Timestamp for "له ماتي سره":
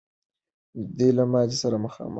1.17-1.75